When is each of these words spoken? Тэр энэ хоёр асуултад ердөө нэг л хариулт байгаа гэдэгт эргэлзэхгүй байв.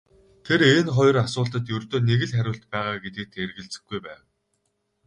Тэр 0.45 0.59
энэ 0.75 0.91
хоёр 0.97 1.15
асуултад 1.25 1.65
ердөө 1.77 1.99
нэг 2.09 2.19
л 2.29 2.33
хариулт 2.37 2.63
байгаа 2.73 2.95
гэдэгт 3.03 3.33
эргэлзэхгүй 3.43 3.99
байв. 4.05 4.21